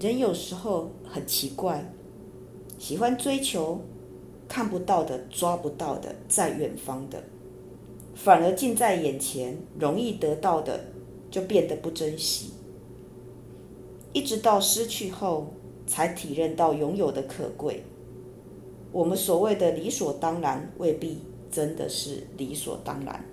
[0.00, 1.92] 人有时候很奇怪，
[2.78, 3.80] 喜欢追求
[4.48, 7.22] 看不到的、抓不到的、在远方的，
[8.14, 10.84] 反而近在眼前、容易得到的，
[11.30, 12.50] 就变得不珍惜。
[14.12, 15.54] 一直到失去后，
[15.86, 17.82] 才体认到拥有的可贵。
[18.90, 21.18] 我们所谓的理所当然，未必
[21.50, 23.24] 真的是理所当然。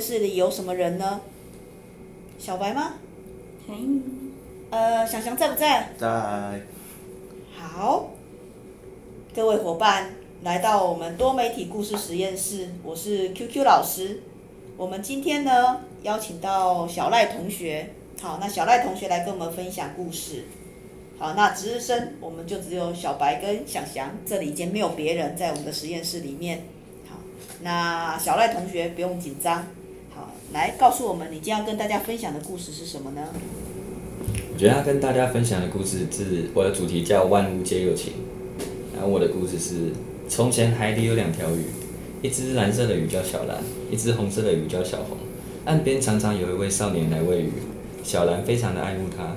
[0.00, 1.20] 室里有什么人呢？
[2.40, 2.94] 小白吗？
[3.68, 4.02] 嗯。
[4.70, 5.92] 呃，翔翔在不在？
[5.96, 6.60] 在。
[7.56, 8.10] 好，
[9.32, 14.22] 各位伙伴来到我们多媒体故事实验室，我是 QQ 老师。
[14.76, 20.46] 我们今天呢邀请到小赖同学，好，那小赖同学来跟我们分享故事。
[21.16, 26.64] 好，那值日生我们就只有小白跟小翔，这里已经没有别人在我们的实验室里面。
[27.62, 29.66] 那小赖同学不用紧张。
[30.14, 33.28] 好来告诉我们，你今天要跟大家分享的故事是什么呢？
[34.52, 38.14] 我觉得要跟大家分享的故事是，我的主题叫“万物皆有情”。
[38.92, 39.92] 然后我的故事是：
[40.28, 41.64] 从前海底有两条鱼，
[42.22, 45.16] 一只蓝色的鱼叫小蓝，一只红色的鱼叫小红。
[45.64, 47.52] 岸边常常有一位少年来喂鱼，
[48.02, 49.36] 小蓝非常的爱慕他，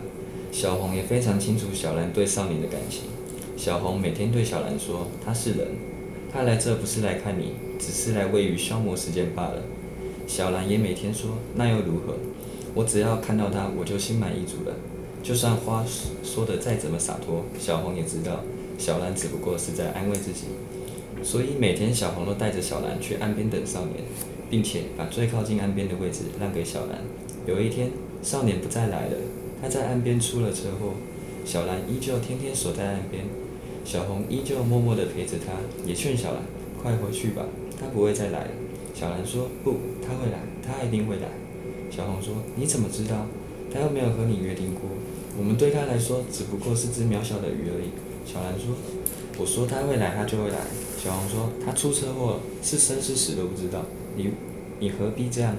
[0.51, 3.01] 小红也非常清楚小蓝对少年的感情。
[3.55, 5.67] 小红每天对小蓝说：“他是人，
[6.33, 9.63] 他来这不是来看你，只是来喂鱼消磨时间罢了。”
[10.27, 12.15] 小兰也每天说：“那又如何？
[12.75, 14.75] 我只要看到他，我就心满意足了。
[15.21, 15.83] 就算话
[16.23, 18.41] 说的再怎么洒脱，小红也知道
[18.77, 20.45] 小兰只不过是在安慰自己。
[21.21, 23.97] 所以每天小红都带着小兰去岸边等少年，
[24.49, 27.01] 并且把最靠近岸边的位置让给小兰。
[27.45, 27.91] 有一天，
[28.23, 29.17] 少年不再来了，
[29.61, 30.93] 他在岸边出了车祸。
[31.43, 33.25] 小兰依旧天天守在岸边，
[33.83, 35.53] 小红依旧默默地陪着他，
[35.85, 36.41] 也劝小兰
[36.81, 37.45] 快回去吧，
[37.81, 38.51] 他不会再来了。
[38.93, 41.27] 小蓝说：“不。”他会来，他一定会来。
[41.89, 43.25] 小红说：“你怎么知道？
[43.73, 44.83] 他又没有和你约定过。
[45.37, 47.89] 我们对他来说只不过是只渺小的鱼而已。”
[48.25, 48.75] 小蓝说
[49.39, 50.59] ：“我说他会来，他就会来。”
[51.01, 53.81] 小红说：“他出车祸了，是生是死都不知道。
[54.15, 54.29] 你，
[54.79, 55.55] 你何必这样？”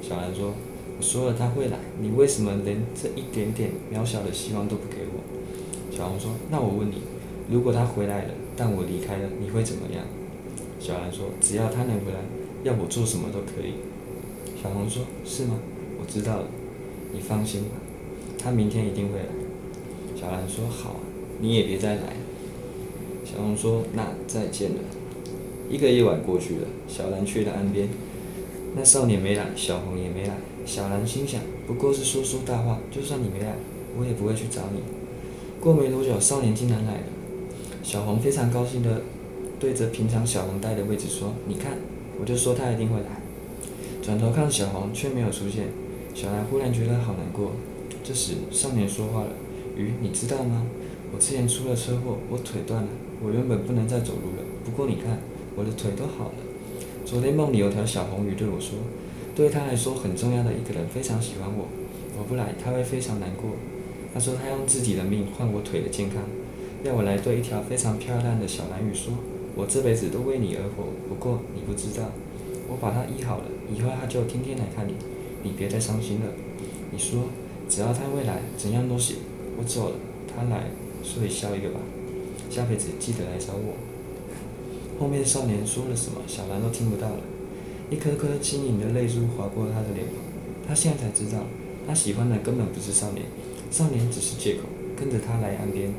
[0.00, 0.54] 小蓝说
[0.96, 5.24] ：“我说了他会来，你为什么连这一点点渺小的希望都不给我？”
[5.90, 7.02] 小红说：“那我问你，
[7.50, 10.04] 如果他回来了，但我离开了，你会怎么样？”
[10.86, 12.20] 小兰说：“只要他能回来。”
[12.62, 13.74] 要我做什么都可以，
[14.62, 15.58] 小红说：“是吗？
[15.98, 16.44] 我知道了，
[17.12, 17.70] 你放心吧，
[18.38, 19.26] 他明天一定会来。”
[20.14, 21.00] 小兰说：“好，
[21.40, 22.14] 你也别再来。”
[23.26, 24.76] 小红说：“那再见了。”
[25.68, 27.88] 一个夜晚过去了，小兰去了岸边，
[28.76, 30.36] 那少年没来，小红也没来。
[30.64, 33.56] 小兰心想：“不过是说说大话，就算你没来，
[33.98, 34.80] 我也不会去找你。”
[35.60, 37.06] 过没多久，少年竟然来了，
[37.82, 39.02] 小红非常高兴的
[39.58, 41.72] 对着平常小红待的位置说：“你看。”
[42.18, 43.20] 我就说他一定会来，
[44.02, 45.66] 转头看小红却没有出现，
[46.14, 47.52] 小蓝忽然觉得好难过。
[48.02, 49.28] 这时少年说话了
[49.76, 50.64] ：“鱼，你知道吗？
[51.12, 52.88] 我之前出了车祸，我腿断了，
[53.22, 54.42] 我原本不能再走路了。
[54.64, 55.18] 不过你看，
[55.56, 56.34] 我的腿都好了。
[57.04, 58.78] 昨天梦里有条小红鱼对我说，
[59.34, 61.68] 对他来说很重要的一个人非常喜欢我，
[62.16, 63.50] 我不来他会非常难过。
[64.14, 66.22] 他说他用自己的命换我腿的健康，
[66.82, 69.12] 要我来对一条非常漂亮的小蓝鱼说。”
[69.56, 72.12] 我这辈子都为你而活，不过你不知道，
[72.68, 73.44] 我把他医好了，
[73.74, 74.92] 以后他就天天来看你，
[75.42, 76.26] 你别再伤心了。
[76.92, 77.24] 你说，
[77.66, 79.16] 只要他会来，怎样都行。
[79.56, 79.96] 我走了，
[80.28, 80.68] 他来，
[81.02, 81.80] 所以笑一个吧，
[82.50, 83.80] 下辈子记得来找我。
[85.00, 87.20] 后面少年说了什么，小兰都听不到了，
[87.88, 90.20] 一颗颗晶莹的泪珠划过他的脸庞。
[90.68, 91.40] 他现在才知道，
[91.88, 93.24] 他喜欢的根本不是少年，
[93.70, 95.90] 少年只是借口，跟着他来岸边。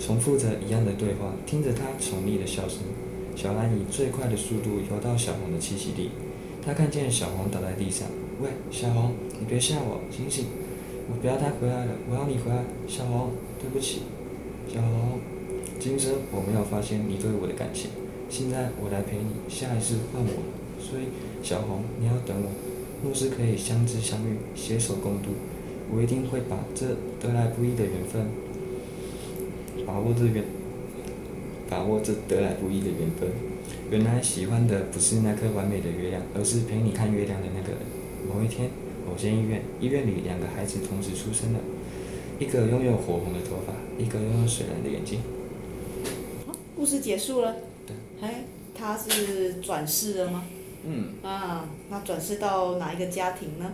[0.00, 2.78] 重复着一样的对话，听着他宠溺的笑声。
[3.42, 6.10] 小蓝以最快的速度游到小红的栖息地。
[6.64, 8.06] 他看见小红倒在地上，
[8.40, 10.44] 喂，小红，你别吓我，醒醒！
[11.10, 12.62] 我不要他回来了，我要你回来。
[12.86, 13.30] 小红，
[13.60, 14.02] 对不起，
[14.72, 15.18] 小红，
[15.80, 17.90] 今生我没有发现你对我的感情，
[18.30, 20.46] 现在我来陪你，下一世换我。
[20.78, 21.10] 所以，
[21.42, 22.48] 小红，你要等我。
[23.02, 25.30] 若是可以相知相遇，携手共度，
[25.90, 28.22] 我一定会把这得来不易的缘分。
[29.84, 30.44] 把握这缘，
[31.72, 33.30] 把握这得来不易的缘分。
[33.90, 37.80] 原来喜欢的不是那颗完美的月亮，而是陪你看月亮的那个人。
[38.28, 38.68] 某一天，
[39.08, 41.60] 某间医院，医院里两个孩子同时出生了，
[42.38, 45.20] 一个拥有火红的头发，一个拥有水蓝的眼睛。
[46.76, 47.56] 故事结束了。
[47.86, 47.96] 对。
[48.20, 48.44] 哎，
[48.74, 50.44] 他是转世了吗？
[50.84, 51.14] 嗯。
[51.22, 53.72] 啊，那转世到哪一个家庭呢？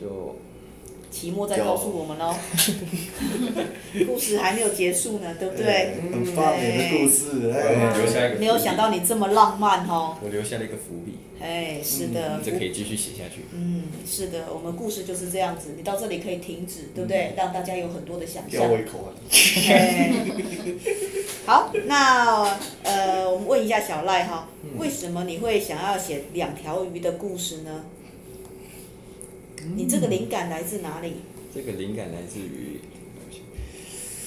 [0.00, 0.36] 就。
[1.12, 2.34] 期末再告诉我们喽，
[4.08, 5.96] 故事还没有结束呢，对不对？
[6.10, 6.32] 很的
[6.90, 7.52] 故事。
[8.40, 10.16] 没有想到你这么浪漫哦。
[10.22, 11.18] 我留下了一个伏笔。
[11.40, 12.40] 哎，是的。
[12.42, 13.42] 这可以继续写下去。
[13.52, 17.34] 嗯，是的，我们故事就是这样子，你到这里可以停止，对不对？
[17.36, 18.62] 让大家有很多的想象。
[18.62, 19.12] 吊胃口啊！
[21.44, 24.48] 好，那呃，我们问一下小赖哈，
[24.78, 27.84] 为什么你会想要写两条鱼的故事呢？
[29.76, 31.14] 你这个灵感来自哪里？
[31.54, 32.80] 这个灵感来自于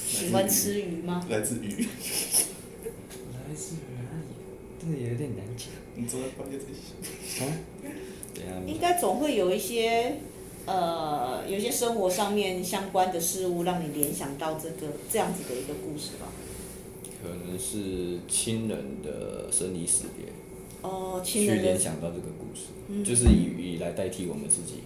[0.07, 1.25] 喜欢吃鱼吗？
[1.29, 1.69] 来自鱼。
[3.33, 4.27] 来自哪里？
[4.79, 5.67] 这个有点难讲。
[5.95, 6.65] 你坐在旁边在
[7.27, 7.47] 想。
[7.47, 7.57] 啊？
[8.33, 8.61] 对啊。
[8.65, 10.19] 应该总会有一些
[10.65, 16.31] 呃，有一些生活上面相关的事物，让你联想到这个这样子的一个故事吧。
[17.21, 20.31] 可能是亲人的生离死别。
[20.81, 21.57] 哦，亲人。
[21.57, 24.83] 去联想到这个故事，嗯、就是以鱼来代替我们自己。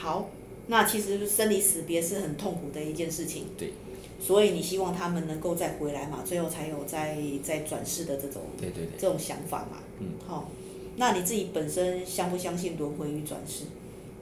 [0.00, 0.30] 嗯，好，
[0.68, 3.46] 那其实生离死别是很痛苦的一件事情。
[3.58, 3.72] 对。
[4.20, 6.22] 所以你希望他们能够再回来嘛？
[6.24, 8.42] 最后才有再再转世的这种。
[8.58, 8.98] 对对对。
[8.98, 9.78] 这种想法嘛。
[9.98, 10.08] 嗯。
[10.26, 10.44] 好、哦，
[10.96, 13.64] 那你自己本身相不相信轮回与转世？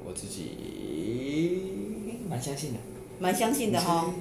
[0.05, 0.51] 我自己
[2.29, 2.79] 蛮相信的。
[3.19, 4.15] 蛮相信的哈。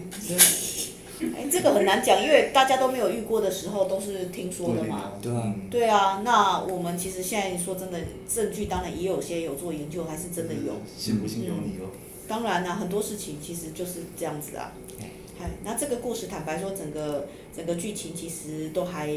[1.36, 5.14] 哎，这个很难讲，因为大家都没有遇过的时候，都是听说的嘛。
[5.22, 5.56] 对啊。
[5.72, 10.74] 对啊，那我们其实现在说真的，证据当然也有些有做研究，还是真的有。
[10.98, 11.90] 信不信由你哦。
[12.28, 14.74] 当然啦、啊，很多事情其实就是这样子啊。
[15.40, 19.08] 哎，那这个故事坦白说，整个整个剧情其实都还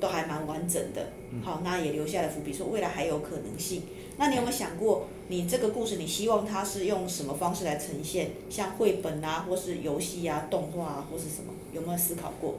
[0.00, 1.12] 都还蛮完整的。
[1.42, 3.82] 好，那也留下了伏笔，说未来还有可能性。
[4.18, 8.30] 那你有没有想过，你这个故事你希望它是用什么方式来呈现？
[8.48, 11.52] 像绘本啊，或是游戏啊、动画啊，或是什么？
[11.72, 12.58] 有没有思考过？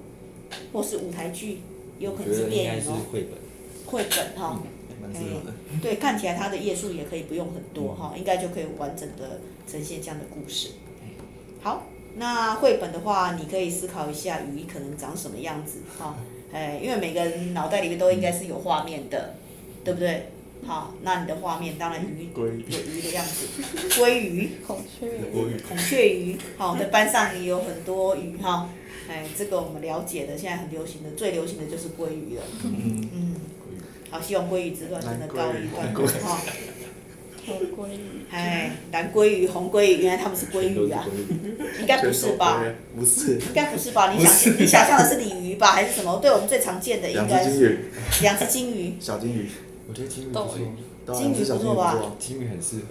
[0.71, 1.59] 或是舞台剧，
[1.99, 2.97] 有可能是电影哦。
[3.11, 3.31] 绘本。
[3.87, 4.61] 绘本哈，
[5.15, 5.21] 哎，
[5.81, 10.71] 对，看起来它的页数也可以不用很多哈，应该就可以完整的呈现这样的故事。
[11.61, 11.83] 好，
[12.17, 16.17] 那绘本的话，你可以思考一下鱼可能长什么样子哈，
[16.57, 19.35] 哎，因为每个人脑袋里面都应该是有画面的，
[19.83, 20.29] 对不对？
[20.65, 22.63] 好，那你的画面当然鱼有鱼
[22.99, 23.45] 的样子，
[23.91, 28.67] 鲑鱼、孔雀鱼、孔雀鱼，好，在班上也有很多鱼哈，
[29.07, 32.43] 哎，这个我们了解的，现在很流行的，最流行的就是鲑鱼了。
[32.63, 33.07] 嗯。
[33.13, 33.35] 嗯。
[34.09, 36.41] 好，希望鲑鱼之乱真的告一段落哈。
[37.47, 37.99] 红鲑鱼。
[38.29, 41.03] 哎，蓝鲑鱼、红鲑鱼，原来他们是鲑鱼啊？
[41.79, 42.61] 应该不是吧？
[42.95, 43.35] 不是。
[43.39, 44.11] 应该不是吧？
[44.11, 46.19] 你想，你想象的是鲤鱼吧，还是什么？
[46.21, 47.89] 对我们最常见的应该是
[48.21, 48.95] 两只金鱼。
[48.99, 49.49] 小金鱼。
[49.89, 50.57] 我觉得金鱼不错，
[51.13, 51.95] 金鱼不错吧？
[52.19, 52.83] 金鱼很适合，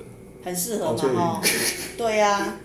[0.42, 1.42] 很适合嘛哈。
[1.98, 2.56] 对呀，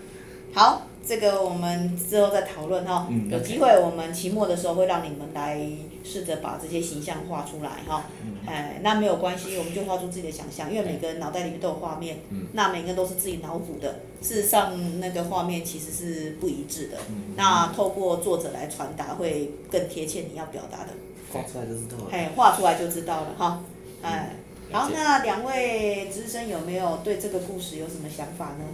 [0.54, 3.06] 好，这个我们之后再讨论哈。
[3.28, 5.60] 有机会我们期末的时候会让你们来
[6.04, 8.04] 试着把这些形象画出来哈。
[8.46, 12.18] 哎，那没有关系，我们就画出自己的想象，因为每个人脑袋里面都有画面。
[12.52, 16.98] 那每个人都是自己脑补的，事实上那个画面其实是不一致的。
[17.36, 20.90] 那透过作者来传达会更贴切你要表达的。
[21.32, 22.04] 画出来就知道了。
[22.10, 23.64] 哎，画出来就知道了哈。
[24.02, 24.36] 哎，
[24.70, 28.64] 好，那两位资深有没有对这个故事有什么想法呢？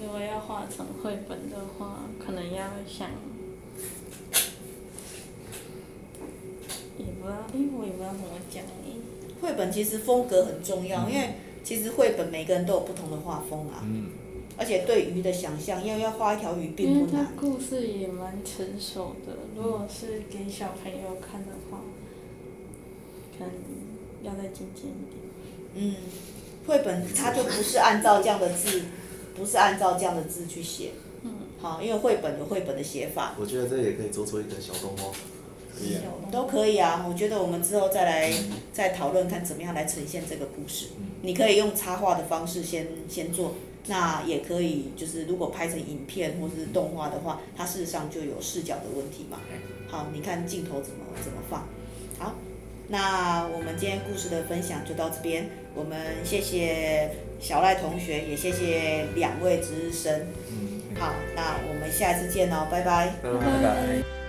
[0.00, 3.08] 如果要画成绘本的话，可能要想，
[7.54, 8.62] 因为我也不知道怎么讲。
[9.40, 13.82] 绘本其实风格很重要，嗯、因为其实绘本每个人都有不同的画风啊。
[13.84, 14.10] 嗯。
[14.56, 17.16] 而且对鱼的想象，要要画一条鱼并不难。
[17.16, 21.80] 因为故事也蛮成熟的，如果是给小朋友看的话。
[23.36, 23.52] 可能
[24.22, 25.18] 要再精简一点。
[25.74, 25.96] 嗯，
[26.68, 28.80] 绘本它就不是按照这样的字，
[29.34, 30.92] 不是按照这样的字去写。
[31.22, 31.32] 嗯。
[31.60, 33.34] 好，因为绘本有绘本的写法。
[33.40, 35.12] 我觉得这也可以做出一个小动画。
[35.76, 36.02] 可以啊。
[36.30, 38.32] 都可以啊，我觉得我们之后再来
[38.72, 40.88] 再讨论看怎么样来呈现这个故事。
[40.98, 41.06] 嗯。
[41.22, 43.54] 你可以用插画的方式先先做，
[43.86, 49.40] 那也可以就是如果拍成影片或者是动画的话，它事实上就有视角的问题嘛。
[49.88, 51.66] 好，你看镜头怎么怎么放，
[52.18, 52.34] 好。
[52.88, 60.26] 那我们今天故事的分享就到这边，我们谢谢小赖同学，也谢谢两位值日生。
[60.50, 60.82] 嗯。
[60.98, 63.14] 好，那我们下一次见哦，拜拜。
[63.22, 63.38] 拜拜。
[63.38, 64.23] 拜拜。